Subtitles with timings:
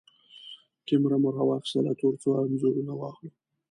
[0.87, 3.29] کېمره مو راواخيستله ترڅو انځورونه واخلو.